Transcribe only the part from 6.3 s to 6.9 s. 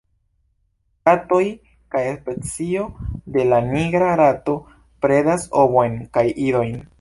idojn.